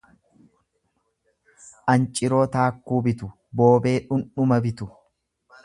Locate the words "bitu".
3.09-3.31, 4.69-4.89